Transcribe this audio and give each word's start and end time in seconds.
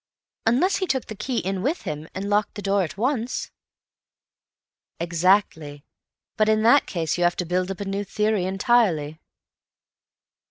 "Unless 0.47 0.77
he 0.77 0.87
took 0.87 1.05
the 1.05 1.15
key 1.15 1.37
in 1.37 1.61
with 1.61 1.83
him, 1.83 2.07
and 2.15 2.27
locked 2.27 2.55
the 2.55 2.63
door 2.63 2.81
at 2.81 2.97
once." 2.97 3.51
"Exactly. 4.99 5.85
But 6.37 6.49
in 6.49 6.63
that 6.63 6.87
case 6.87 7.19
you 7.19 7.23
have 7.23 7.35
to 7.35 7.45
build 7.45 7.69
up 7.69 7.81
a 7.81 7.85
new 7.85 8.03
theory 8.03 8.45
entirely." 8.45 9.21